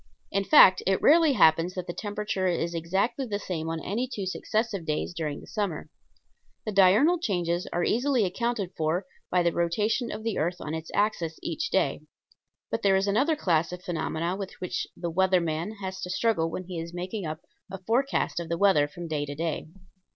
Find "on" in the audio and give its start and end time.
3.69-3.79, 10.59-10.73